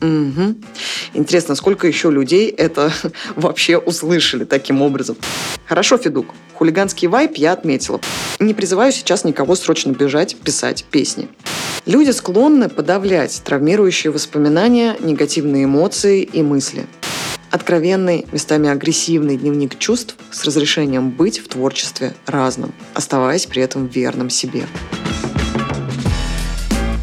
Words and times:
Угу. 0.00 0.54
Интересно, 1.14 1.54
сколько 1.54 1.86
еще 1.86 2.10
людей 2.10 2.48
это 2.50 2.92
вообще 3.36 3.78
услышали 3.78 4.44
таким 4.44 4.82
образом? 4.82 5.16
Хорошо, 5.66 5.98
Федук, 5.98 6.26
хулиганский 6.54 7.08
вайп 7.08 7.36
я 7.36 7.52
отметила. 7.52 8.00
Не 8.38 8.54
призываю 8.54 8.92
сейчас 8.92 9.24
никого 9.24 9.56
срочно 9.56 9.90
бежать 9.90 10.36
писать 10.36 10.84
песни. 10.90 11.28
Люди 11.86 12.10
склонны 12.10 12.68
подавлять 12.68 13.42
травмирующие 13.44 14.12
воспоминания, 14.12 14.96
негативные 15.00 15.64
эмоции 15.64 16.22
и 16.22 16.42
мысли. 16.42 16.86
Откровенный, 17.50 18.26
местами 18.30 18.68
агрессивный 18.68 19.38
дневник 19.38 19.78
чувств 19.78 20.16
с 20.30 20.44
разрешением 20.44 21.10
быть 21.10 21.38
в 21.38 21.48
творчестве 21.48 22.14
разным, 22.26 22.74
оставаясь 22.92 23.46
при 23.46 23.62
этом 23.62 23.86
верным 23.86 24.28
себе. 24.28 24.66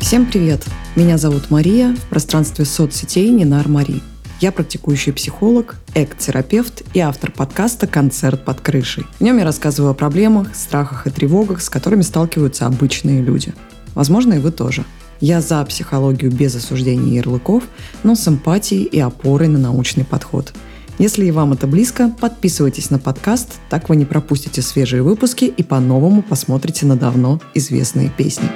Всем 0.05 0.27
привет! 0.27 0.63
Меня 0.95 1.17
зовут 1.17 1.49
Мария, 1.49 1.95
в 1.95 2.09
пространстве 2.09 2.63
соцсетей 2.63 3.31
Нинар 3.31 3.67
Мари. 3.67 4.03
Я 4.39 4.51
практикующий 4.51 5.11
психолог, 5.11 5.77
эк-терапевт 5.95 6.83
и 6.93 6.99
автор 6.99 7.31
подкаста 7.31 7.87
«Концерт 7.87 8.45
под 8.45 8.61
крышей». 8.61 9.03
В 9.17 9.21
нем 9.21 9.39
я 9.39 9.43
рассказываю 9.43 9.89
о 9.89 9.95
проблемах, 9.95 10.55
страхах 10.55 11.07
и 11.07 11.09
тревогах, 11.09 11.59
с 11.59 11.71
которыми 11.71 12.03
сталкиваются 12.03 12.67
обычные 12.67 13.23
люди. 13.23 13.55
Возможно, 13.95 14.35
и 14.35 14.37
вы 14.37 14.51
тоже. 14.51 14.85
Я 15.21 15.41
за 15.41 15.65
психологию 15.65 16.31
без 16.31 16.55
осуждения 16.55 17.15
ярлыков, 17.15 17.63
но 18.03 18.13
с 18.13 18.27
эмпатией 18.27 18.83
и 18.83 18.99
опорой 18.99 19.47
на 19.47 19.57
научный 19.57 20.05
подход. 20.05 20.53
Если 20.99 21.25
и 21.25 21.31
вам 21.31 21.53
это 21.53 21.65
близко, 21.65 22.13
подписывайтесь 22.21 22.91
на 22.91 22.99
подкаст, 22.99 23.55
так 23.71 23.89
вы 23.89 23.95
не 23.95 24.05
пропустите 24.05 24.61
свежие 24.61 25.01
выпуски 25.01 25.45
и 25.45 25.63
по-новому 25.63 26.21
посмотрите 26.21 26.85
на 26.85 26.95
давно 26.95 27.41
известные 27.55 28.11
песни. 28.15 28.51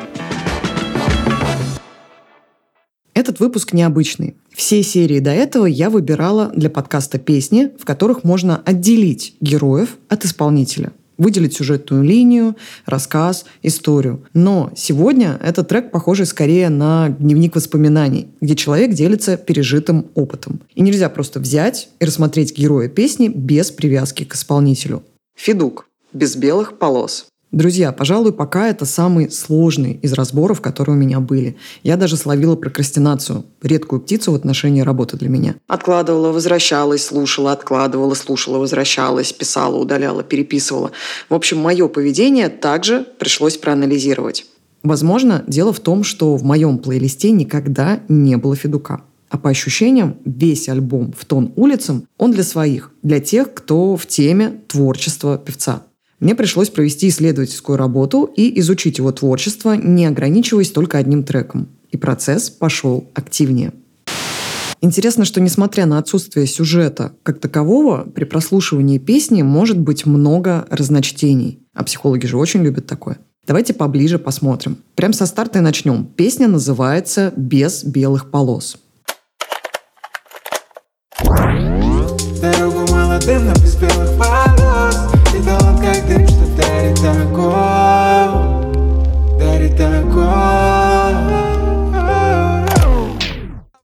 Этот 3.20 3.42
выпуск 3.42 3.74
необычный. 3.74 4.36
Все 4.56 4.82
серии 4.82 5.20
до 5.20 5.32
этого 5.32 5.66
я 5.66 5.90
выбирала 5.90 6.54
для 6.56 6.70
подкаста 6.70 7.20
песни, 7.20 7.70
в 7.78 7.84
которых 7.84 8.24
можно 8.24 8.62
отделить 8.64 9.36
героев 9.42 9.98
от 10.08 10.24
исполнителя 10.24 10.94
выделить 11.18 11.54
сюжетную 11.54 12.02
линию, 12.02 12.56
рассказ, 12.86 13.44
историю. 13.62 14.24
Но 14.34 14.72
сегодня 14.78 15.38
этот 15.44 15.68
трек 15.68 15.92
похожий 15.92 16.26
скорее 16.26 16.70
на 16.70 17.10
дневник 17.10 17.58
воспоминаний, 17.58 18.30
где 18.40 18.56
человек 18.56 18.94
делится 18.94 19.36
пережитым 19.36 20.06
опытом. 20.16 20.62
И 20.76 20.82
нельзя 20.82 21.10
просто 21.10 21.42
взять 21.42 21.90
и 22.00 22.06
рассмотреть 22.06 22.58
героя 22.58 22.88
песни 22.88 23.28
без 23.28 23.70
привязки 23.70 24.24
к 24.24 24.34
исполнителю. 24.36 25.04
Федук. 25.36 25.90
Без 26.14 26.38
белых 26.38 26.80
полос. 26.80 27.29
Друзья, 27.52 27.92
пожалуй, 27.92 28.32
пока 28.32 28.68
это 28.68 28.86
самый 28.86 29.32
сложный 29.32 29.94
из 30.04 30.14
разборов, 30.14 30.62
которые 30.62 30.96
у 30.96 31.00
меня 31.00 31.20
были. 31.20 31.58
Я 31.82 31.98
даже 31.98 32.16
словила 32.16 32.56
прокрастинацию, 32.56 33.44
редкую 33.64 34.02
птицу 34.02 34.34
в 34.34 34.36
отношении 34.36 34.82
работы 34.82 35.18
для 35.18 35.30
меня. 35.30 35.56
Откладывала, 35.68 36.32
возвращалась, 36.32 37.06
слушала, 37.06 37.52
откладывала, 37.52 38.14
слушала, 38.14 38.60
возвращалась, 38.60 39.34
писала, 39.34 39.78
удаляла, 39.78 40.22
переписывала. 40.22 40.92
В 41.28 41.34
общем, 41.34 41.58
мое 41.58 41.88
поведение 41.88 42.50
также 42.50 43.04
пришлось 43.18 43.58
проанализировать. 43.58 44.46
Возможно, 44.84 45.44
дело 45.48 45.74
в 45.74 45.80
том, 45.80 46.04
что 46.04 46.36
в 46.36 46.44
моем 46.44 46.78
плейлисте 46.78 47.32
никогда 47.32 48.00
не 48.08 48.38
было 48.38 48.56
Федука. 48.56 49.02
А 49.30 49.38
по 49.40 49.50
ощущениям, 49.50 50.18
весь 50.24 50.70
альбом 50.70 51.14
«В 51.18 51.26
тон 51.26 51.52
улицам» 51.56 52.08
он 52.18 52.32
для 52.32 52.44
своих, 52.44 52.92
для 53.04 53.20
тех, 53.20 53.54
кто 53.54 53.96
в 53.96 54.06
теме 54.06 54.62
творчества 54.68 55.38
певца. 55.38 55.84
Мне 56.20 56.36
пришлось 56.36 56.70
провести 56.70 57.08
исследовательскую 57.08 57.78
работу 57.78 58.30
и 58.36 58.60
изучить 58.60 58.98
его 58.98 59.12
творчество, 59.12 59.74
не 59.74 60.06
ограничиваясь 60.06 60.72
только 60.72 60.98
одним 60.98 61.24
треком. 61.24 61.70
И 61.92 61.98
процесс 61.98 62.50
пошел 62.50 63.10
активнее. 63.14 63.72
Интересно, 64.82 65.26
что 65.26 65.42
несмотря 65.42 65.86
на 65.86 65.98
отсутствие 65.98 66.46
сюжета 66.46 67.14
как 67.24 67.40
такового, 67.40 68.04
при 68.04 68.24
прослушивании 68.24 68.98
песни 68.98 69.42
может 69.42 69.78
быть 69.78 70.06
много 70.06 70.66
разночтений. 70.70 71.60
А 71.74 71.84
психологи 71.84 72.26
же 72.26 72.38
очень 72.38 72.64
любят 72.64 72.86
такое. 72.86 73.18
Давайте 73.46 73.74
поближе 73.74 74.20
посмотрим. 74.20 74.78
Прям 74.96 75.12
со 75.12 75.26
старта 75.26 75.60
и 75.60 75.62
начнем. 75.62 76.06
Песня 76.06 76.48
называется 76.48 77.34
«Без 77.36 77.84
белых 77.84 78.30
полос». 78.30 78.78
Дорогу 82.42 82.92
молодым, 82.92 83.48
но 83.48 83.54
без 83.54 83.76
белых 83.76 84.09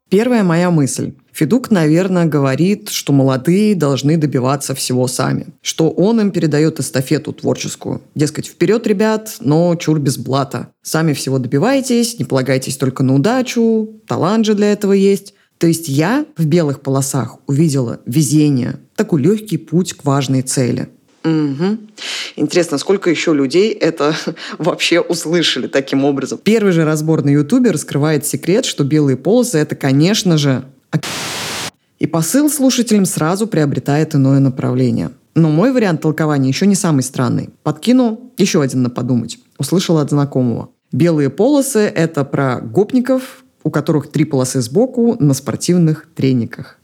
Первая 0.09 0.43
моя 0.43 0.69
мысль. 0.69 1.13
Федук, 1.31 1.71
наверное, 1.71 2.25
говорит, 2.25 2.89
что 2.89 3.11
молодые 3.11 3.75
должны 3.75 4.17
добиваться 4.17 4.75
всего 4.75 5.07
сами. 5.07 5.47
Что 5.61 5.89
он 5.89 6.21
им 6.21 6.31
передает 6.31 6.79
эстафету 6.79 7.33
творческую. 7.33 8.01
Дескать, 8.13 8.47
вперед, 8.47 8.85
ребят, 8.85 9.37
но 9.39 9.75
чур 9.75 9.99
без 9.99 10.17
блата. 10.17 10.69
Сами 10.83 11.13
всего 11.13 11.39
добивайтесь, 11.39 12.19
не 12.19 12.25
полагайтесь 12.25 12.77
только 12.77 13.03
на 13.03 13.15
удачу, 13.15 13.99
талант 14.07 14.45
же 14.45 14.53
для 14.53 14.71
этого 14.71 14.93
есть. 14.93 15.33
То 15.57 15.67
есть 15.67 15.87
я 15.87 16.25
в 16.37 16.45
белых 16.45 16.81
полосах 16.81 17.37
увидела 17.47 17.99
везение, 18.05 18.79
такой 18.95 19.21
легкий 19.21 19.57
путь 19.57 19.93
к 19.93 20.05
важной 20.05 20.41
цели. 20.41 20.89
Угу. 21.25 21.77
Интересно, 22.35 22.77
сколько 22.77 23.09
еще 23.09 23.33
людей 23.33 23.71
это 23.73 24.15
вообще 24.59 25.01
услышали 25.01 25.67
таким 25.67 26.05
образом? 26.05 26.39
Первый 26.43 26.71
же 26.71 26.85
разбор 26.85 27.23
на 27.23 27.29
Ютубе 27.29 27.71
раскрывает 27.71 28.25
секрет, 28.25 28.65
что 28.65 28.83
белые 28.83 29.17
полосы— 29.17 29.57
это, 29.59 29.75
конечно 29.75 30.37
же, 30.37 30.63
и 31.97 32.07
посыл 32.07 32.49
слушателям 32.49 33.05
сразу 33.05 33.47
приобретает 33.47 34.13
иное 34.15 34.39
направление. 34.39 35.11
Но 35.33 35.49
мой 35.49 35.71
вариант 35.73 36.01
толкования 36.01 36.49
еще 36.49 36.67
не 36.67 36.75
самый 36.75 37.01
странный. 37.01 37.49
Подкину 37.63 38.31
еще 38.37 38.61
один 38.61 38.83
на 38.83 38.89
подумать. 38.89 39.39
Услышала 39.57 40.01
от 40.01 40.11
знакомого. 40.11 40.69
Белые 40.91 41.29
полосы— 41.29 41.79
это 41.95 42.23
про 42.23 42.59
гопников, 42.61 43.43
у 43.63 43.71
которых 43.71 44.11
три 44.11 44.23
полосы 44.25 44.61
сбоку 44.61 45.17
на 45.19 45.33
спортивных 45.33 46.07
трениках. 46.15 46.77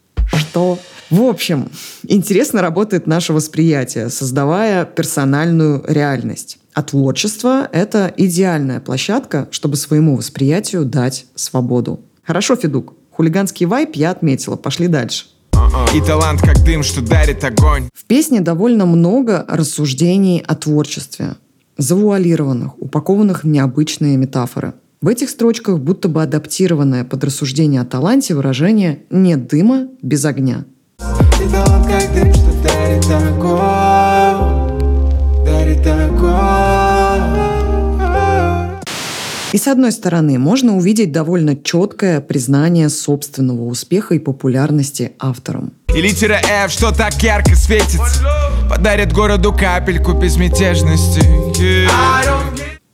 Что 0.51 0.77
в 1.09 1.23
общем, 1.23 1.69
интересно 2.05 2.61
работает 2.61 3.07
наше 3.07 3.31
восприятие, 3.31 4.09
создавая 4.09 4.83
персональную 4.83 5.81
реальность. 5.87 6.57
А 6.73 6.83
творчество— 6.83 7.69
это 7.71 8.13
идеальная 8.17 8.81
площадка, 8.81 9.47
чтобы 9.51 9.77
своему 9.77 10.17
восприятию 10.17 10.83
дать 10.83 11.25
свободу. 11.35 12.01
Хорошо, 12.23 12.57
Федук, 12.57 12.95
хулиганский 13.11 13.65
вайп 13.65 13.95
я 13.95 14.11
отметила, 14.11 14.57
пошли 14.57 14.89
дальше. 14.89 15.27
И 15.95 16.01
талант 16.01 16.41
как 16.41 16.61
дым, 16.65 16.83
что 16.83 17.01
дарит 17.01 17.45
огонь. 17.45 17.87
В 17.93 18.03
песне 18.03 18.41
довольно 18.41 18.85
много 18.85 19.45
рассуждений 19.47 20.43
о 20.45 20.55
творчестве, 20.55 21.35
завуалированных, 21.77 22.77
упакованных 22.77 23.45
в 23.45 23.47
необычные 23.47 24.17
метафоры. 24.17 24.73
В 25.03 25.07
этих 25.07 25.31
строчках 25.31 25.79
будто 25.79 26.09
бы 26.09 26.21
адаптированное 26.21 27.03
под 27.03 27.23
рассуждение 27.23 27.81
о 27.81 27.85
таланте 27.85 28.35
выражение 28.35 28.99
«нет 29.09 29.47
дыма 29.47 29.87
без 30.03 30.23
огня». 30.25 30.65
И 30.99 31.49
талант 31.51 31.87
как 31.87 32.13
дым, 32.13 32.31
что 32.31 32.51
дарит 32.61 33.05
огонь, 33.09 34.77
дарит 35.43 35.87
огонь. 35.87 37.01
И 39.53 39.57
с 39.57 39.67
одной 39.67 39.91
стороны, 39.91 40.37
можно 40.37 40.77
увидеть 40.77 41.11
довольно 41.11 41.55
четкое 41.55 42.21
признание 42.21 42.87
собственного 42.89 43.63
успеха 43.63 44.13
и 44.13 44.19
популярности 44.19 45.13
автором. 45.17 45.73
И 45.95 45.99
литера 45.99 46.39
F, 46.63 46.71
что 46.71 46.95
так 46.95 47.15
ярко 47.23 47.55
светится, 47.55 48.23
подарит 48.69 49.11
городу 49.13 49.51
капельку 49.51 50.13
безмятежности. 50.13 51.89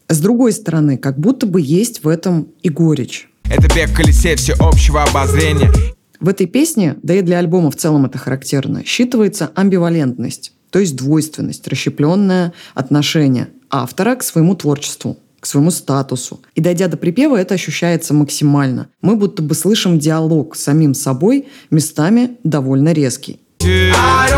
С 0.10 0.20
другой 0.20 0.54
стороны, 0.54 0.98
как 0.98 1.20
будто 1.20 1.46
бы 1.46 1.60
есть 1.62 2.04
в 2.04 2.08
этом 2.08 2.48
и 2.62 2.70
горечь. 2.70 3.30
Это 3.50 3.68
бег 3.76 3.90
в 3.90 3.94
колесе 3.94 4.38
всеобщего 4.38 5.04
обозрения. 5.04 5.70
В 6.22 6.30
этой 6.30 6.48
песне, 6.48 6.96
да 7.04 7.14
и 7.14 7.22
для 7.22 7.40
альбома 7.40 7.70
в 7.72 7.76
целом 7.76 8.06
это 8.06 8.18
характерно, 8.18 8.84
считывается 8.86 9.50
амбивалентность, 9.54 10.54
то 10.70 10.80
есть 10.80 10.96
двойственность, 10.96 11.68
расщепленное 11.68 12.54
отношение 12.74 13.50
автора 13.70 14.16
к 14.16 14.24
своему 14.24 14.56
творчеству, 14.56 15.18
к 15.42 15.46
своему 15.46 15.72
статусу. 15.72 16.40
И 16.56 16.62
дойдя 16.62 16.88
до 16.88 16.96
припева, 16.96 17.36
это 17.36 17.56
ощущается 17.56 18.14
максимально. 18.14 18.88
Мы 19.02 19.18
будто 19.18 19.42
бы 19.42 19.56
слышим 19.56 20.00
диалог 20.00 20.56
с 20.56 20.64
самим 20.64 20.94
собой, 20.94 21.48
местами 21.70 22.38
довольно 22.44 22.94
резкий. 22.94 23.42
I 23.62 24.37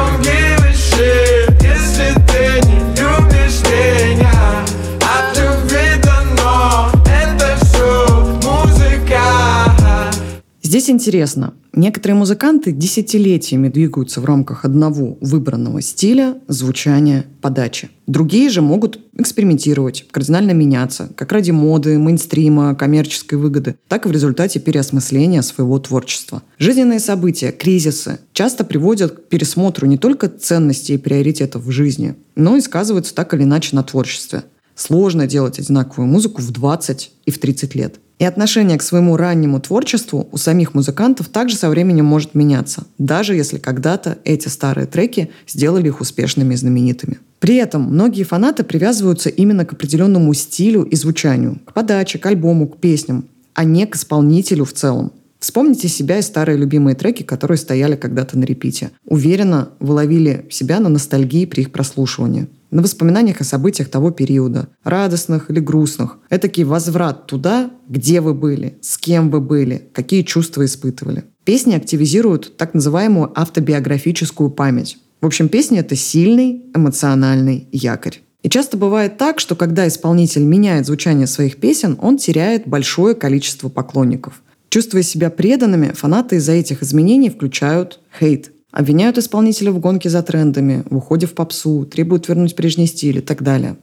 Здесь 10.70 10.88
интересно. 10.92 11.56
Некоторые 11.74 12.16
музыканты 12.16 12.72
десятилетиями 12.72 13.70
двигаются 13.70 14.22
в 14.22 14.26
рамках 14.26 14.66
одного 14.66 15.18
выбранного 15.20 15.82
стиля, 15.82 16.38
звучания, 16.48 17.26
подачи. 17.42 17.90
Другие 18.06 18.52
же 18.52 18.62
могут 18.62 19.00
экспериментировать, 19.18 20.06
кардинально 20.12 20.52
меняться, 20.52 21.10
как 21.16 21.32
ради 21.32 21.50
моды, 21.50 21.98
мейнстрима, 21.98 22.76
коммерческой 22.76 23.40
выгоды, 23.40 23.78
так 23.88 24.06
и 24.06 24.10
в 24.10 24.12
результате 24.12 24.60
переосмысления 24.60 25.42
своего 25.42 25.80
творчества. 25.80 26.44
Жизненные 26.60 27.00
события, 27.00 27.52
кризисы 27.52 28.20
часто 28.34 28.64
приводят 28.64 29.14
к 29.14 29.24
пересмотру 29.24 29.88
не 29.88 29.98
только 29.98 30.30
ценностей 30.30 30.94
и 30.94 30.98
приоритетов 31.00 31.64
в 31.64 31.72
жизни, 31.72 32.14
но 32.36 32.58
и 32.58 32.62
сказываются 32.62 33.16
так 33.16 33.34
или 33.34 33.42
иначе 33.42 33.76
на 33.76 33.82
творчестве. 33.82 34.44
Сложно 34.76 35.26
делать 35.26 35.58
одинаковую 35.58 36.08
музыку 36.08 36.44
в 36.44 36.52
20 36.52 37.12
и 37.26 37.32
в 37.32 37.40
30 37.40 37.74
лет. 37.74 38.00
И 38.20 38.26
отношение 38.26 38.78
к 38.78 38.84
своему 38.84 39.16
раннему 39.16 39.62
творчеству 39.62 40.28
у 40.34 40.38
самих 40.38 40.74
музыкантов 40.74 41.30
также 41.30 41.56
со 41.56 41.70
временем 41.70 42.06
может 42.06 42.36
меняться, 42.36 42.84
даже 42.98 43.34
если 43.34 43.58
когда-то 43.58 44.18
эти 44.26 44.50
старые 44.50 44.88
треки 44.88 45.32
сделали 45.48 45.88
их 45.88 46.02
успешными 46.02 46.54
и 46.54 46.58
знаменитыми. 46.58 47.20
При 47.40 47.56
этом 47.56 47.84
многие 47.84 48.24
фанаты 48.24 48.66
привязываются 48.66 49.30
именно 49.30 49.66
к 49.66 49.72
определенному 49.72 50.34
стилю 50.34 50.84
и 50.84 50.98
звучанию, 50.98 51.60
к 51.64 51.74
подаче, 51.74 52.20
к 52.20 52.26
альбому, 52.26 52.68
к 52.68 52.78
песням, 52.80 53.24
а 53.54 53.64
не 53.64 53.88
к 53.88 53.96
исполнителю 53.96 54.66
в 54.66 54.74
целом. 54.74 55.14
Вспомните 55.40 55.88
себя 55.88 56.20
и 56.20 56.22
старые 56.22 56.58
любимые 56.58 56.96
треки, 56.96 57.24
которые 57.24 57.58
стояли 57.58 57.96
когда-то 57.96 58.38
на 58.38 58.44
репите. 58.44 58.92
Уверенно 59.06 59.70
вы 59.80 59.94
ловили 59.94 60.46
себя 60.52 60.82
на 60.82 60.90
ностальгии 60.90 61.46
при 61.46 61.62
их 61.62 61.72
прослушивании 61.72 62.50
на 62.72 62.82
воспоминаниях 62.82 63.42
о 63.42 63.44
событиях 63.44 63.90
того 63.90 64.12
периода, 64.12 64.70
радостных 64.84 65.50
или 65.50 65.60
грустных. 65.60 66.18
Этакий 66.30 66.64
возврат 66.64 67.28
туда, 67.28 67.72
где 67.88 68.22
вы 68.22 68.34
были, 68.34 68.78
с 68.82 68.98
кем 68.98 69.30
вы 69.30 69.40
были, 69.42 69.90
какие 69.94 70.22
чувства 70.24 70.66
испытывали. 70.66 71.26
Песни 71.44 71.74
активизируют 71.74 72.58
так 72.58 72.74
называемую 72.74 73.32
автобиографическую 73.36 74.50
память. 74.50 74.98
В 75.22 75.26
общем, 75.26 75.50
песня— 75.50 75.80
это 75.82 75.96
сильный 75.96 76.64
эмоциональный 76.76 77.68
якорь. 77.72 78.22
И 78.42 78.50
часто 78.50 78.78
бывает 78.78 79.18
так, 79.18 79.40
что 79.40 79.56
когда 79.56 79.88
исполнитель 79.88 80.44
меняет 80.44 80.86
звучание 80.86 81.28
своих 81.28 81.58
песен, 81.58 81.98
он 82.02 82.18
теряет 82.18 82.68
большое 82.68 83.16
количество 83.16 83.68
поклонников. 83.68 84.42
Чувствуя 84.70 85.02
себя 85.02 85.30
преданными, 85.30 85.92
фанаты 85.94 86.38
из-за 86.38 86.54
этих 86.54 86.84
изменений 86.84 87.30
включают 87.30 88.00
хейт, 88.18 88.52
Обвиняют 88.72 89.18
исполнителя 89.18 89.72
в 89.72 89.80
гонке 89.80 90.10
за 90.10 90.22
трендами, 90.22 90.84
в 90.90 90.98
уходе 90.98 91.26
в 91.26 91.34
попсу, 91.34 91.86
требуют 91.86 92.28
вернуть 92.28 92.56
прежний 92.56 92.86
стиль 92.86 93.18
и 93.18 93.22
так 93.22 93.42
далее. 93.42 93.78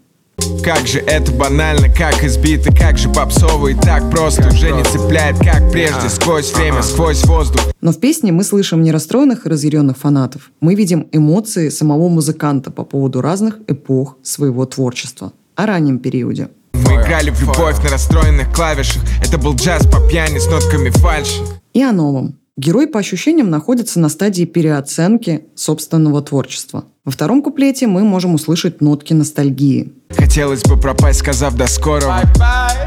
Как 0.62 0.87
же 0.87 1.00
это 1.00 1.33
банально, 1.33 1.88
как 1.88 2.23
избито, 2.23 2.73
как 2.73 2.99
же 2.99 3.09
попсово 3.09 3.69
и 3.69 3.75
так 3.75 4.09
просто. 4.11 4.43
Как 4.43 4.53
Уже 4.53 4.69
просто. 4.69 4.99
не 4.99 4.99
цепляет, 4.99 5.38
как 5.38 5.73
прежде, 5.73 6.06
а, 6.06 6.09
сквозь 6.09 6.53
время, 6.53 6.79
а, 6.79 6.83
сквозь 6.83 7.25
воздух. 7.25 7.62
Но 7.81 7.93
в 7.93 7.99
песне 7.99 8.31
мы 8.33 8.44
слышим 8.44 8.83
не 8.83 8.93
расстроенных 8.93 9.47
и 9.47 9.49
разъяренных 9.49 9.97
фанатов. 9.97 10.53
Мы 10.61 10.75
видим 10.75 11.09
эмоции 11.11 11.69
самого 11.69 12.09
музыканта 12.09 12.71
по 12.71 12.85
поводу 12.85 13.21
разных 13.21 13.59
эпох 13.67 14.17
своего 14.23 14.67
творчества. 14.67 15.32
О 15.56 15.67
раннем 15.67 15.99
периоде. 15.99 16.49
Мы 16.75 17.03
играли 17.03 17.31
в 17.31 17.41
любовь 17.41 17.82
на 17.82 17.91
расстроенных 17.91 18.55
клавишах. 18.55 19.03
Это 19.27 19.39
был 19.39 19.55
джаз 19.55 19.87
по 19.87 20.06
пьяни 20.06 20.39
с 20.39 20.47
нотками 20.47 20.91
фальши. 20.91 21.43
И 21.73 21.82
о 21.82 21.93
новом 21.93 22.37
Герой 22.58 22.87
по 22.87 22.99
ощущениям 22.99 23.50
находится 23.50 24.00
на 24.00 24.08
стадии 24.08 24.44
переоценки 24.44 25.44
собственного 25.55 26.23
творчества. 26.23 26.87
Во 27.05 27.12
втором 27.12 27.43
куплете 27.43 27.87
мы 27.87 28.03
можем 28.03 28.32
услышать 28.32 28.81
нотки 28.81 29.12
ностальгии. 29.12 29.93
Хотелось 30.08 30.62
бы 30.62 30.81
пропасть, 30.81 31.19
сказав 31.19 31.55
до 31.55 31.67
скорого. 31.67 32.23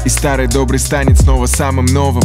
И 0.04 0.08
старый 0.08 0.48
добрый 0.48 0.80
станет 0.80 1.20
снова 1.20 1.46
самым 1.46 1.86
новым. 1.86 2.24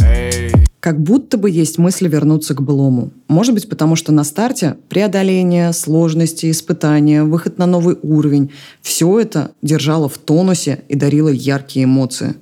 Как 0.80 1.00
будто 1.00 1.38
бы 1.38 1.48
есть 1.48 1.78
мысль 1.78 2.08
вернуться 2.08 2.52
к 2.54 2.62
былому. 2.62 3.10
Может 3.28 3.54
быть, 3.54 3.68
потому 3.68 3.94
что 3.94 4.10
на 4.10 4.24
старте 4.24 4.76
преодоление, 4.88 5.72
сложности, 5.72 6.50
испытания, 6.50 7.22
выход 7.22 7.58
на 7.58 7.66
новый 7.66 7.96
уровень– 8.02 8.50
все 8.82 9.20
это 9.20 9.52
держало 9.62 10.08
в 10.08 10.18
тонусе 10.18 10.80
и 10.88 10.96
дарило 10.96 11.28
яркие 11.28 11.84
эмоции. 11.84 12.34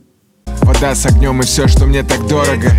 Вода 0.63 0.95
с 0.95 1.05
огнем 1.05 1.41
и 1.41 1.45
все, 1.45 1.69
что 1.69 1.85
мне 1.85 2.03
так 2.03 2.27
дорого. 2.27 2.71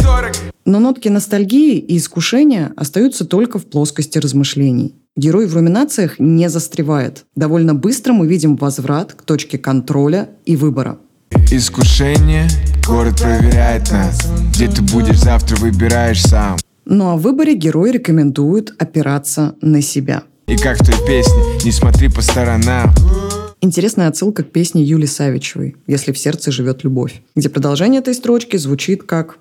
Но 0.66 0.80
нотки 0.80 1.10
ностальгии 1.10 1.78
и 1.78 1.98
искушения 1.98 2.74
остаются 2.76 3.24
только 3.24 3.60
в 3.60 3.68
плоскости 3.68 4.18
размышлений. 4.18 4.96
Герой 5.16 5.46
в 5.46 5.54
руминациях 5.54 6.18
не 6.18 6.50
застревает. 6.50 7.26
Довольно 7.36 7.76
быстро 7.76 8.14
мы 8.14 8.28
видим 8.28 8.56
возврат 8.56 9.14
к 9.14 9.22
точке 9.22 9.60
контроля 9.60 10.30
и 10.44 10.56
выбора. 10.56 10.98
Искушение, 11.52 12.48
город 12.86 13.22
проверяет 13.22 13.92
нас. 13.92 14.28
Где 14.56 14.68
ты 14.68 14.82
будешь 14.82 15.20
завтра, 15.20 15.56
выбираешь 15.58 16.24
сам. 16.24 16.58
Ну 16.86 17.10
а 17.10 17.16
в 17.16 17.22
выборе 17.22 17.56
герой 17.56 17.92
рекомендует 17.92 18.74
опираться 18.80 19.56
на 19.62 19.84
себя. 19.84 20.24
И 20.48 20.58
как 20.58 20.82
в 20.82 20.86
той 20.86 20.96
песне, 21.08 21.44
не 21.64 21.72
смотри 21.72 22.10
по 22.10 22.22
сторонам. 22.22 22.90
Интересная 23.62 24.08
отсылка 24.08 24.44
к 24.44 24.52
песне 24.52 24.84
Юли 24.84 25.08
Савичевой 25.08 25.76
«Если 25.88 26.12
в 26.12 26.18
сердце 26.18 26.52
живет 26.52 26.84
любовь», 26.84 27.22
где 27.36 27.50
продолжение 27.50 28.02
этой 28.02 28.14
строчки 28.14 28.58
звучит 28.58 29.04
как 29.04 29.38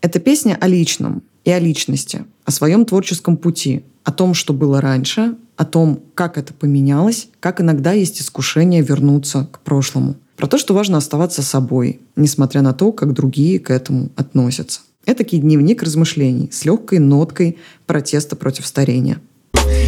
Это 0.00 0.18
песня 0.18 0.56
о 0.60 0.66
личном 0.66 1.22
и 1.44 1.50
о 1.50 1.58
личности, 1.58 2.24
о 2.44 2.50
своем 2.50 2.84
творческом 2.84 3.36
пути, 3.36 3.84
о 4.04 4.12
том, 4.12 4.34
что 4.34 4.52
было 4.52 4.80
раньше, 4.80 5.36
о 5.56 5.64
том, 5.64 6.00
как 6.14 6.38
это 6.38 6.54
поменялось, 6.54 7.28
как 7.38 7.60
иногда 7.60 7.92
есть 7.92 8.20
искушение 8.20 8.82
вернуться 8.82 9.48
к 9.52 9.60
прошлому. 9.60 10.16
Про 10.36 10.46
то, 10.46 10.56
что 10.56 10.72
важно 10.72 10.96
оставаться 10.96 11.42
собой, 11.42 12.00
несмотря 12.16 12.62
на 12.62 12.72
то, 12.72 12.92
как 12.92 13.12
другие 13.12 13.58
к 13.58 13.70
этому 13.70 14.08
относятся. 14.16 14.80
Это 15.04 15.24
дневник 15.24 15.82
размышлений 15.82 16.48
с 16.50 16.64
легкой 16.64 16.98
ноткой 16.98 17.58
протеста 17.86 18.36
против 18.36 18.66
старения– 18.66 19.20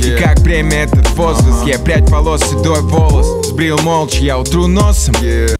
и 0.05 0.17
как 0.19 0.39
время 0.41 0.85
этот 0.85 1.09
возраст 1.11 1.67
Я 1.67 1.79
прядь 1.79 2.09
волос, 2.11 2.43
седой 2.43 2.81
волос 2.83 3.47
Сбрил 3.47 3.79
молча, 3.79 4.19
я 4.19 4.39
утру 4.39 4.67
носом 4.67 5.15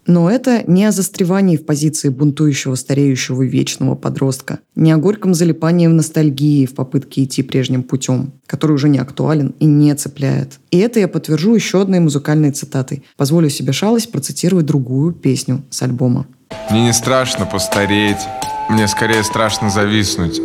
Но 0.07 0.31
это 0.31 0.63
не 0.67 0.85
о 0.85 0.93
застревании 0.93 1.57
в 1.57 1.65
позиции 1.65 2.09
бунтующего, 2.09 2.75
стареющего 2.75 3.43
вечного 3.43 3.95
подростка. 3.95 4.61
Не 4.75 4.93
о 4.93 4.97
горьком 4.97 5.35
залипании 5.35 5.87
в 5.87 5.93
ностальгии 5.93 6.67
в 6.67 6.75
попытке 6.75 7.25
идти 7.25 7.43
прежним 7.43 7.83
путем, 7.83 8.33
который 8.47 8.73
уже 8.73 8.89
не 8.89 8.99
актуален 8.99 9.55
и 9.59 9.67
не 9.67 9.95
цепляет. 9.95 10.59
И 10.71 10.79
это 10.79 11.01
я 11.01 11.09
подтвержу 11.09 11.55
еще 11.55 11.83
одной 11.83 12.01
музыкальной 12.01 12.51
цитатой. 12.51 13.05
Позволю 13.17 13.51
себе 13.51 13.73
шалость 13.73 14.11
процитировать 14.11 14.67
другую 14.67 15.13
песню 15.13 15.63
с 15.71 15.83
альбома. 15.83 16.27
Мне 16.71 16.85
не 16.87 16.93
страшно 16.93 17.47
постареть, 17.47 18.21
мне 18.69 18.89
скорее 18.89 19.23
страшно 19.23 19.71
зависнуть 19.71 20.41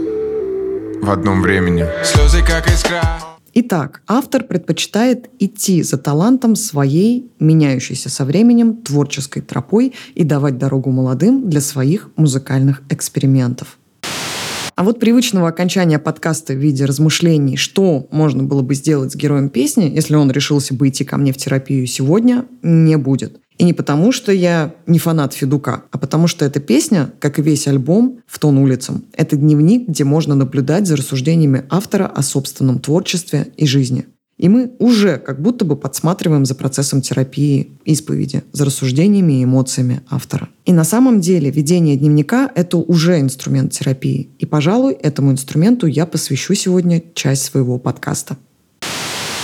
в 1.01 1.09
одном 1.09 1.41
времени. 1.41 1.85
Слезы 2.03 2.41
как 2.41 2.67
искра. 2.67 3.26
Итак, 3.59 4.04
автор 4.06 4.44
предпочитает 4.44 5.31
идти 5.39 5.81
за 5.81 5.98
талантом 5.98 6.56
своей, 6.56 7.31
меняющейся 7.39 8.07
со 8.07 8.23
временем, 8.23 8.76
творческой 8.76 9.42
тропой 9.42 9.94
и 10.14 10.23
давать 10.23 10.59
дорогу 10.59 10.92
молодым 10.92 11.49
для 11.49 11.59
своих 11.59 12.11
музыкальных 12.18 12.83
экспериментов. 12.92 13.80
А 14.76 14.83
вот 14.83 14.99
привычного 14.99 15.47
окончания 15.47 15.97
подкаста 15.97 16.54
в 16.54 16.57
виде 16.57 16.85
размышлений, 16.85 17.57
что 17.57 18.07
можно 18.11 18.44
было 18.44 18.61
бы 18.61 18.76
сделать 18.76 19.14
с 19.14 19.16
героем 19.16 19.49
песни, 19.49 19.85
если 19.85 20.14
он 20.14 20.30
решился 20.30 20.76
бы 20.76 20.90
идти 20.90 21.04
ко 21.04 21.18
мне 21.18 21.33
в 21.33 21.37
терапию 21.37 21.87
сегодня, 21.87 22.45
не 22.61 22.95
будет. 22.95 23.40
И 23.57 23.64
не 23.64 23.73
потому, 23.73 24.11
что 24.11 24.31
я 24.31 24.76
не 24.85 24.99
фанат 24.99 25.33
Федука, 25.33 25.83
а 25.92 25.97
потому 25.97 26.28
что 26.28 26.45
эта 26.45 26.59
песня, 26.59 27.11
как 27.19 27.40
и 27.40 27.42
весь 27.42 27.68
альбом 27.68 28.19
«В 28.28 28.37
тон 28.40 28.57
улицам», 28.59 29.06
это 29.14 29.35
дневник, 29.35 29.90
где 29.90 30.04
можно 30.04 30.35
наблюдать 30.35 30.85
за 30.85 30.95
рассуждениями 30.95 31.64
автора 31.69 32.06
о 32.06 32.21
собственном 32.21 32.80
творчестве 32.80 33.47
и 33.57 33.66
жизни. 33.66 34.06
И 34.37 34.49
мы 34.49 34.71
уже 34.78 35.18
как 35.18 35.42
будто 35.42 35.66
бы 35.66 35.76
подсматриваем 35.76 36.45
за 36.45 36.54
процессом 36.54 37.02
терапии, 37.02 37.71
исповеди, 37.85 38.44
за 38.52 38.66
рассуждениями 38.66 39.40
и 39.40 39.44
эмоциями 39.44 40.02
автора. 40.09 40.49
И 40.66 40.73
на 40.73 40.83
самом 40.83 41.21
деле 41.21 41.49
ведение 41.49 41.95
дневника— 41.95 42.52
это 42.56 42.78
уже 42.78 43.19
инструмент 43.19 43.71
терапии. 43.71 44.30
И, 44.37 44.45
пожалуй, 44.45 44.94
этому 44.94 45.31
инструменту 45.31 45.87
я 45.87 46.06
посвящу 46.06 46.54
сегодня 46.54 47.02
часть 47.16 47.45
своего 47.45 47.80
подкаста. 47.80 48.37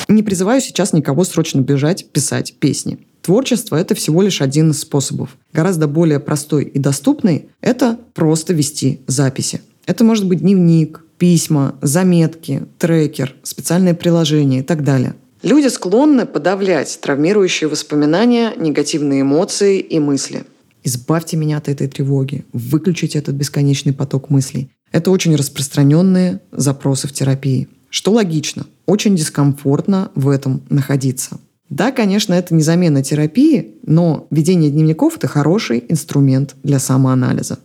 Не 0.07 0.21
призываю 0.21 0.61
сейчас 0.61 0.93
никого 0.93 1.23
срочно 1.23 1.61
бежать 1.61 2.11
писать 2.11 2.53
песни. 2.59 2.99
Творчество— 3.23 3.75
это 3.77 3.95
всего 3.95 4.21
лишь 4.21 4.41
один 4.41 4.71
из 4.71 4.81
способов. 4.81 5.37
Гораздо 5.53 5.87
более 5.87 6.19
простой 6.19 6.65
и 6.65 6.77
доступный— 6.77 7.47
это 7.61 7.97
просто 8.13 8.53
вести 8.53 8.99
записи. 9.07 9.61
Это 9.85 10.03
может 10.03 10.27
быть 10.27 10.39
дневник, 10.39 11.01
письма, 11.17 11.75
заметки, 11.81 12.65
трекер, 12.77 13.33
специальное 13.43 13.93
приложение 13.93 14.59
и 14.59 14.63
так 14.63 14.83
далее. 14.83 15.15
Люди 15.41 15.69
склонны 15.69 16.25
подавлять 16.25 16.99
травмирующие 17.01 17.69
воспоминания, 17.69 18.53
негативные 18.57 19.21
эмоции 19.21 19.79
и 19.79 19.99
мысли. 19.99 20.43
Избавьте 20.83 21.37
меня 21.37 21.57
от 21.57 21.69
этой 21.69 21.87
тревоги, 21.87 22.43
выключите 22.51 23.19
этот 23.19 23.35
бесконечный 23.35 23.93
поток 23.93 24.29
мыслей. 24.29 24.69
Это 24.91 25.11
очень 25.11 25.35
распространенные 25.37 26.41
запросы 26.51 27.07
в 27.07 27.13
терапии. 27.13 27.69
Что 27.89 28.11
логично, 28.11 28.65
очень 28.85 29.15
дискомфортно 29.15 30.11
в 30.13 30.27
этом 30.27 30.61
находиться. 30.69 31.39
Да, 31.73 31.91
конечно, 31.91 32.35
это 32.35 32.53
не 32.53 32.61
замена 32.61 33.01
терапии, 33.01 33.71
но 33.81 34.27
ведение 34.29 34.69
дневников– 34.69 35.15
это 35.17 35.25
хороший 35.27 35.83
инструмент 35.89 36.55
для 36.61 36.77
самоанализа. 36.77 37.57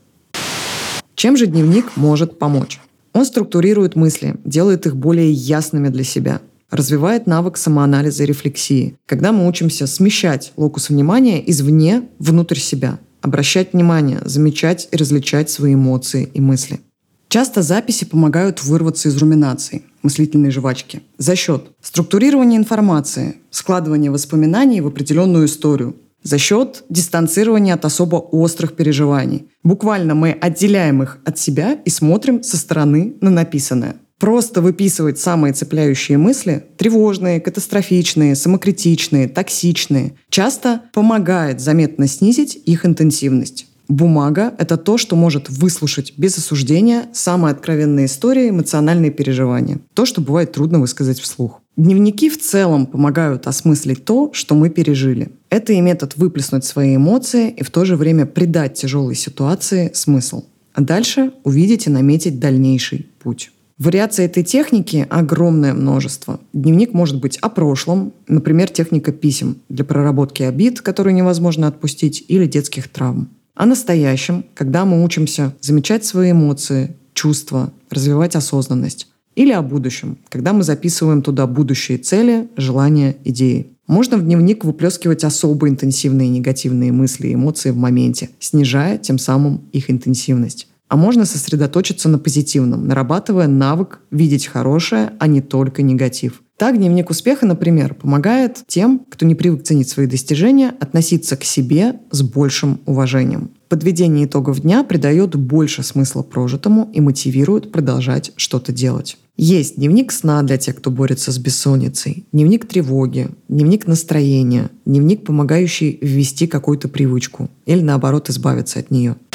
Чем 1.15 1.37
же 1.37 1.47
дневник 1.47 1.95
может 1.95 2.39
помочь? 2.39 2.81
Он 3.13 3.27
структурирует 3.27 3.97
мысли, 3.97 4.37
делает 4.47 4.87
их 4.87 4.97
более 4.97 5.31
ясными 5.31 5.91
для 5.91 6.05
себя, 6.05 6.41
развивает 6.71 7.27
навык 7.27 7.59
самоанализа 7.59 8.23
и 8.23 8.27
рефлексии, 8.27 8.97
когда 9.05 9.31
мы 9.31 9.47
учимся 9.47 9.87
смещать 9.87 10.55
локус 10.57 10.89
внимания 10.89 11.43
извне 11.51 12.09
внутрь 12.19 12.57
себя, 12.57 13.01
обращать 13.21 13.75
внимание, 13.75 14.23
замечать 14.25 14.89
и 14.91 14.97
различать 14.97 15.51
свои 15.51 15.75
эмоции 15.75 16.31
и 16.33 16.41
мысли. 16.41 16.81
Часто 17.29 17.61
записи 17.61 18.07
помогают 18.07 18.65
вырваться 18.65 19.11
из 19.11 19.19
руминаций, 19.19 19.83
мыслительной 20.03 20.51
жвачки, 20.51 21.03
за 21.19 21.37
счет 21.37 21.71
структурирования 21.81 22.59
информации, 22.59 23.37
складывания 23.51 24.11
воспоминаний 24.11 24.81
в 24.81 24.87
определенную 24.87 25.47
историю, 25.47 25.97
за 26.23 26.39
счет 26.39 26.85
дистанцирования 26.89 27.75
от 27.75 27.85
особо 27.85 28.17
острых 28.17 28.75
переживаний. 28.75 29.47
Буквально 29.63 30.15
мы 30.15 30.33
отделяем 30.33 31.03
их 31.03 31.19
от 31.25 31.39
себя 31.39 31.79
и 31.85 31.91
смотрим 31.91 32.43
со 32.43 32.57
стороны 32.57 33.15
на 33.21 33.31
написанное. 33.31 33.97
Просто 34.19 34.61
выписывать 34.61 35.21
самые 35.21 35.53
цепляющие 35.53 36.19
мысли, 36.19 36.65
тревожные, 36.77 37.41
катастрофичные, 37.41 38.35
самокритичные, 38.35 39.29
токсичные, 39.29 40.15
часто 40.29 40.83
помогает 40.93 41.61
заметно 41.61 42.09
снизить 42.09 42.61
их 42.67 42.85
интенсивность. 42.85 43.67
Бумага— 43.89 44.53
это 44.59 44.77
то, 44.77 44.99
что 44.99 45.17
может 45.17 45.49
выслушать 45.49 46.13
без 46.19 46.37
осуждения 46.37 47.07
самые 47.15 47.53
откровенные 47.53 48.05
истории, 48.07 48.51
эмоциональные 48.51 49.11
переживания. 49.11 49.81
То, 49.95 50.05
что 50.05 50.21
бывает 50.21 50.53
трудно 50.53 50.79
высказать 50.79 51.19
вслух. 51.19 51.63
Дневники 51.77 52.29
в 52.29 52.39
целом 52.39 52.87
помогают 52.87 53.47
осмыслить 53.47 54.05
то, 54.05 54.31
что 54.35 54.55
мы 54.55 54.69
пережили. 54.69 55.31
Это 55.49 55.73
и 55.73 55.81
метод 55.81 56.17
выплеснуть 56.17 56.65
свои 56.65 56.97
эмоции 56.97 57.51
и 57.51 57.63
в 57.63 57.71
то 57.71 57.87
же 57.87 57.97
время 57.97 58.27
придать 58.27 58.75
тяжелой 58.75 59.15
ситуации 59.15 59.91
смысл. 59.95 60.45
А 60.75 60.83
дальше 60.83 61.33
увидеть 61.45 61.87
и 61.87 61.91
наметить 61.91 62.39
дальнейший 62.39 63.07
путь. 63.21 63.53
Вариаций 63.79 64.25
этой 64.25 64.43
техники 64.43 65.07
огромное 65.09 65.73
множество. 65.73 66.41
Дневник 66.53 66.93
может 66.93 67.21
быть 67.21 67.39
о 67.39 67.49
прошлом, 67.49 68.13
например, 68.27 68.69
техника 68.69 69.13
писем 69.13 69.59
для 69.69 69.85
проработки 69.85 70.43
обид, 70.43 70.81
которые 70.81 71.15
невозможно 71.15 71.69
отпустить, 71.69 72.25
или 72.27 72.47
детских 72.47 72.89
травм. 72.89 73.29
О 73.59 73.67
настоящем, 73.67 74.45
когда 74.55 74.85
мы 74.85 75.03
учимся 75.03 75.53
замечать 75.61 76.05
свои 76.05 76.31
эмоции, 76.31 76.95
чувства, 77.13 77.73
развивать 77.91 78.37
осознанность. 78.37 79.09
Или 79.35 79.51
о 79.51 79.63
будущем, 79.63 80.19
когда 80.29 80.53
мы 80.53 80.63
записываем 80.63 81.23
туда 81.23 81.49
будущие 81.49 81.99
цели, 81.99 82.49
желания, 82.57 83.17
идеи. 83.25 83.77
Можно 83.89 84.17
в 84.17 84.23
дневник 84.23 84.65
выплескивать 84.65 85.25
особо 85.25 85.69
интенсивные 85.69 86.29
негативные 86.29 86.93
мысли 86.93 87.27
и 87.27 87.35
эмоции 87.35 87.73
в 87.73 87.77
моменте, 87.77 88.31
снижая 88.39 88.97
тем 88.97 89.19
самым 89.19 89.69
их 89.73 89.91
интенсивность. 89.91 90.69
А 90.87 90.97
можно 90.97 91.25
сосредоточиться 91.25 92.09
на 92.09 92.21
позитивном, 92.21 92.87
нарабатывая 92.87 93.49
навык 93.49 93.99
видеть 94.13 94.47
хорошее, 94.47 95.15
а 95.19 95.27
не 95.27 95.41
только 95.41 95.83
негатив. 95.83 96.45
Так 96.59 96.77
дневник 96.77 97.09
успеха, 97.09 97.47
например, 97.47 97.95
помогает 97.95 98.65
тем, 98.67 99.07
кто 99.09 99.25
не 99.25 99.37
привык 99.37 99.63
ценить 99.63 99.89
свои 99.89 100.09
достижения, 100.09 100.75
относиться 100.81 101.37
к 101.37 101.45
себе 101.45 102.01
с 102.11 102.23
большим 102.23 102.81
уважением. 102.85 103.53
Подведение 103.69 104.27
итогов 104.27 104.61
дня 104.63 104.83
придает 104.83 105.37
больше 105.37 105.85
смысла 105.85 106.25
прожитому 106.25 106.91
и 106.93 107.01
мотивирует 107.01 107.71
продолжать 107.71 108.33
что-то 108.35 108.73
делать. 108.73 109.19
Есть 109.37 109.77
дневник 109.77 110.11
сна 110.11 110.43
для 110.43 110.59
тех, 110.59 110.75
кто 110.75 110.91
борется 110.91 111.31
с 111.31 111.39
бессонницей, 111.39 112.27
дневник 112.33 112.67
тревоги, 112.67 113.29
дневник 113.49 113.87
настроения, 113.87 114.69
дневник, 114.85 115.25
помогающий 115.25 115.97
ввести 116.03 116.49
какую-то 116.49 116.89
привычку 116.89 117.49
или 117.67 117.83
наоборот 117.83 118.31
избавиться 118.31 118.81
от 118.81 118.91
нее– 118.91 119.15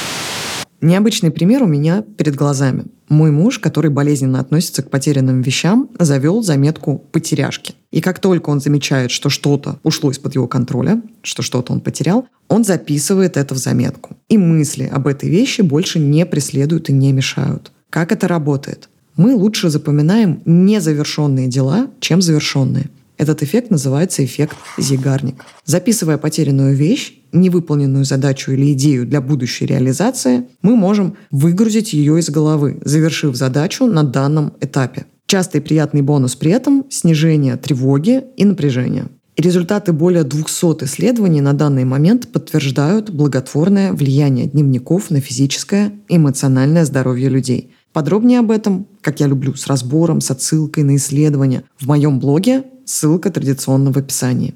Необычный 0.84 1.32
пример 1.32 1.63
у 1.63 1.66
меня 1.66 2.02
перед 2.02 2.36
глазами. 2.36 2.84
Мой 3.08 3.32
муж, 3.32 3.58
который 3.60 3.90
болезненно 3.90 4.42
относится 4.42 4.84
к 4.84 4.90
потерянным 4.90 5.42
вещам, 5.42 5.90
завел 5.98 6.44
заметку 6.44 6.98
«потеряшки». 7.13 7.74
И 7.92 8.02
как 8.02 8.20
только 8.20 8.50
он 8.50 8.60
замечает, 8.60 9.10
что 9.10 9.30
что-то 9.30 9.80
ушло 9.84 10.12
из-под 10.12 10.36
его 10.36 10.46
контроля, 10.46 11.02
что 11.22 11.42
что-то 11.42 11.72
он 11.72 11.80
потерял, 11.80 12.28
он 12.50 12.66
записывает 12.66 13.38
это 13.38 13.56
в 13.56 13.60
заметку. 13.60 14.18
И 14.28 14.38
мысли 14.38 14.84
об 14.84 15.08
этой 15.08 15.30
вещи 15.30 15.62
больше 15.62 16.00
не 16.00 16.25
преследуют 16.25 16.90
и 16.90 16.94
не 16.94 17.13
мешают. 17.13 17.72
Как 17.90 18.12
это 18.12 18.28
работает? 18.28 18.90
Мы 19.16 19.36
лучше 19.36 19.70
запоминаем 19.70 20.42
незавершенные 20.44 21.48
дела, 21.48 21.88
чем 22.02 22.22
завершенные. 22.22 22.90
Этот 23.17 23.43
эффект 23.43 23.70
называется 23.70 24.25
эффект 24.25 24.58
Зигарник. 24.77 25.46
Записывая 25.65 26.17
потерянную 26.17 26.75
вещь, 26.75 27.20
невыполненную 27.32 28.05
задачу 28.05 28.51
или 28.51 28.74
идею 28.74 29.05
для 29.05 29.22
будущей 29.22 29.65
реализации, 29.65 30.48
мы 30.62 30.75
можем 30.75 31.15
выгрузить 31.32 31.93
ее 31.93 32.20
из 32.20 32.29
головы, 32.29 32.79
завершив 32.84 33.36
задачу 33.36 33.86
на 33.86 34.03
данном 34.03 34.53
этапе. 34.62 35.05
Частый 35.27 35.62
приятный 35.62 36.01
бонус 36.01 36.36
при 36.36 36.51
этом– 36.51 36.86
снижение 36.89 37.55
тревоги 37.58 38.24
и 38.36 38.46
напряжения. 38.46 39.08
Результаты 39.36 39.93
более 39.93 40.24
200 40.24 40.84
исследований 40.84 41.41
на 41.41 41.53
данный 41.53 41.86
момент 41.86 42.32
подтверждают 42.32 43.10
благотворное 43.10 43.93
влияние 43.93 44.46
дневников 44.46 45.10
на 45.10 45.22
физическое 45.22 45.91
и 46.08 46.17
эмоциональное 46.17 46.86
здоровье 46.86 47.29
людей. 47.29 47.72
Подробнее 47.93 48.39
об 48.39 48.51
этом, 48.51 48.88
как 49.01 49.20
я 49.20 49.27
люблю, 49.27 49.55
с 49.55 49.65
разбором, 49.67 50.22
с 50.22 50.29
отсылкой 50.29 50.84
на 50.84 50.98
исследования 50.98 51.63
в 51.79 51.88
моем 51.88 52.20
блоге 52.20 52.63
Ссылка 52.86 53.32
традиционно 53.32 53.92
в 53.92 53.98
описании. 53.98 54.56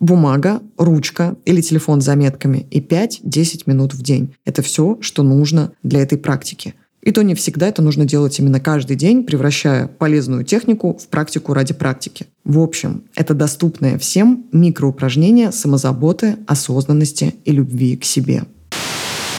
Бумага, 0.00 0.62
ручка 0.76 1.36
или 1.44 1.60
телефон 1.60 2.00
с 2.00 2.04
заметками 2.04 2.66
и 2.70 2.80
5-10 2.80 3.62
минут 3.66 3.94
в 3.94 4.02
день. 4.02 4.34
Это 4.44 4.62
все, 4.62 4.98
что 5.00 5.22
нужно 5.22 5.72
для 5.82 6.00
этой 6.00 6.18
практики. 6.18 6.74
И 7.02 7.12
то 7.12 7.22
не 7.22 7.34
всегда 7.34 7.68
это 7.68 7.82
нужно 7.82 8.04
делать 8.04 8.38
именно 8.38 8.58
каждый 8.58 8.96
день, 8.96 9.24
превращая 9.24 9.86
полезную 9.86 10.44
технику 10.44 10.98
в 11.00 11.06
практику 11.08 11.54
ради 11.54 11.72
практики. 11.72 12.26
В 12.44 12.58
общем, 12.58 13.04
это 13.14 13.32
доступное 13.32 13.98
всем 13.98 14.46
микроупражнение 14.52 15.52
самозаботы, 15.52 16.36
осознанности 16.46 17.34
и 17.44 17.52
любви 17.52 17.96
к 17.96 18.04
себе. 18.04 18.44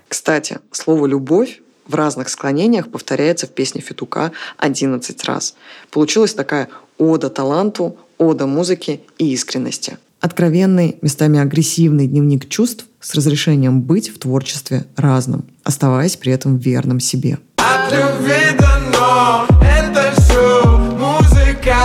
Кстати, 0.08 0.60
слово 0.72 1.08
«любовь» 1.08 1.62
в 1.88 1.96
разных 1.96 2.30
склонениях 2.30 2.90
повторяется 2.90 3.48
в 3.48 3.52
песне 3.52 3.82
Фитука 3.82 4.32
11 4.58 5.24
раз. 5.26 5.56
Получилась 5.92 6.34
такая 6.34 6.70
ода 6.98 7.30
таланту, 7.30 7.98
ода 8.18 8.48
музыке 8.48 9.02
и 9.18 9.32
искренности. 9.34 9.98
Откровенный, 10.20 10.98
местами 11.02 11.40
агрессивный 11.40 12.08
дневник 12.08 12.50
чувств 12.50 12.86
с 13.00 13.14
разрешением 13.14 13.82
быть 13.82 14.10
в 14.10 14.18
творчестве 14.18 14.86
разным, 14.96 15.46
оставаясь 15.64 16.18
при 16.18 16.32
этом 16.32 16.58
верным 16.58 17.00
себе. 17.00 17.38
От 17.58 17.92
любви 17.92 18.58
дано, 18.60 19.46
это 19.62 20.14
все 20.20 20.78
музыка. 20.98 21.78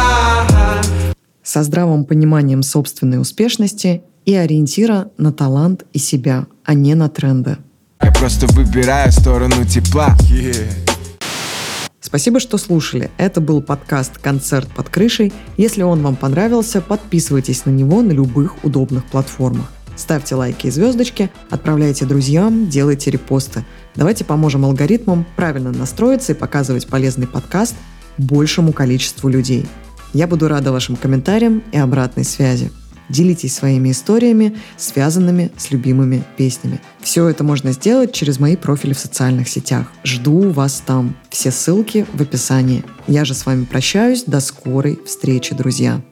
Со 1.43 1.63
здравым 1.63 2.07
пониманием 2.07 2.63
собственной 2.63 3.21
успешности 3.21 4.03
и 4.25 4.35
ориентира 4.35 5.11
на 5.19 5.33
талант 5.33 5.85
и 5.93 5.99
себя, 5.99 6.47
а 6.65 6.73
не 6.73 6.95
на 6.95 7.11
тренды. 7.11 7.59
Я 8.03 8.11
просто 8.13 8.47
выбираю 8.49 9.13
сторону 9.13 9.65
тепла. 9.65 10.17
Спасибо, 12.01 12.41
что 12.41 12.59
слушали. 12.59 13.11
Это 13.17 13.41
был 13.41 13.63
подкаст 13.63 14.19
«Концерт 14.19 14.69
под 14.69 14.89
крышей». 14.89 15.33
Если 15.57 15.83
он 15.83 16.03
вам 16.03 16.17
понравился, 16.17 16.81
подписывайтесь 16.81 17.65
на 17.65 17.71
него 17.71 18.03
на 18.03 18.13
любых 18.13 18.65
удобных 18.65 19.05
платформах. 19.07 19.67
Ставьте 19.97 20.35
лайки 20.35 20.67
и 20.67 20.71
звездочки, 20.71 21.31
отправляйте 21.49 22.05
друзьям, 22.05 22.69
делайте 22.69 23.11
репосты. 23.11 23.65
Давайте 23.95 24.25
поможем 24.25 24.65
алгоритмам 24.65 25.27
правильно 25.37 25.71
настроиться 25.71 26.33
и 26.33 26.37
показывать 26.37 26.89
полезный 26.89 27.27
подкаст 27.27 27.77
большему 28.19 28.73
количеству 28.73 29.29
людей. 29.29 29.67
Я 30.13 30.27
буду 30.27 30.49
рада 30.49 30.73
вашим 30.73 30.97
комментариям 30.97 31.63
и 31.73 31.79
обратной 31.79 32.25
связи. 32.25 32.71
Делитесь 33.13 33.55
своими 33.55 33.91
историями, 33.91 34.57
связанными 34.77 35.53
с 35.57 35.71
любимыми 35.71 36.25
песнями. 36.37 36.81
Все 37.01 37.29
это 37.29 37.45
можно 37.45 37.73
сделать 37.73 38.13
через 38.13 38.41
мои 38.41 38.57
профили 38.57 38.95
в 38.95 38.99
социальных 38.99 39.49
сетях. 39.49 39.87
Жду 40.03 40.51
вас 40.51 40.83
там. 40.85 41.15
Все 41.31 41.51
ссылки 41.51 42.07
в 42.13 42.23
описании. 42.23 42.85
Я 43.07 43.25
же 43.25 43.35
с 43.35 43.47
вами 43.47 43.65
прощаюсь. 43.65 44.25
До 44.25 44.41
скорой 44.41 44.99
встречи, 45.05 45.55
друзья. 45.55 46.03